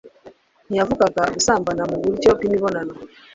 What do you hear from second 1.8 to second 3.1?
mu buryo bw'imibonano